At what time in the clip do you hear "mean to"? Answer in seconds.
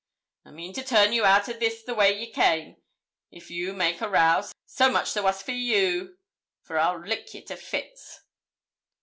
0.53-0.83